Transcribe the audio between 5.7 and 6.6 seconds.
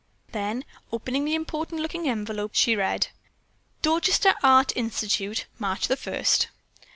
the first.